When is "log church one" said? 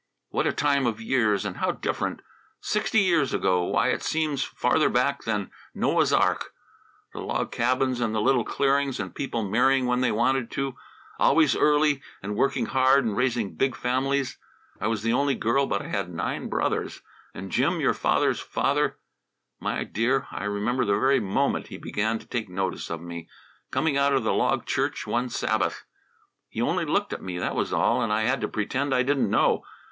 24.33-25.29